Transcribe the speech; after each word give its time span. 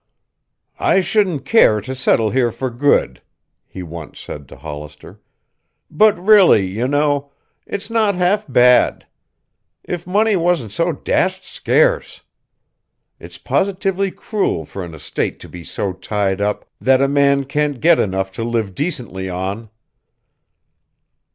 "I 0.79 0.99
shouldn't 1.01 1.45
care 1.45 1.79
to 1.81 1.93
settle 1.93 2.31
here 2.31 2.51
for 2.51 2.71
good," 2.71 3.21
he 3.67 3.83
once 3.83 4.19
said 4.19 4.47
to 4.49 4.55
Hollister. 4.55 5.21
"But 5.91 6.17
really, 6.17 6.65
you 6.65 6.87
know, 6.87 7.31
it's 7.67 7.87
not 7.91 8.15
half 8.15 8.51
bad. 8.51 9.05
If 9.83 10.07
money 10.07 10.35
wasn't 10.35 10.71
so 10.71 10.91
dashed 10.91 11.43
scarce. 11.45 12.23
It's 13.19 13.37
positively 13.37 14.09
cruel 14.09 14.65
for 14.65 14.83
an 14.83 14.95
estate 14.95 15.39
to 15.41 15.47
be 15.47 15.63
so 15.63 15.93
tied 15.93 16.41
up 16.41 16.65
that 16.81 16.99
a 16.99 17.07
man 17.07 17.43
can't 17.43 17.79
get 17.79 17.99
enough 17.99 18.31
to 18.31 18.43
live 18.43 18.73
decently 18.73 19.29
on." 19.29 19.69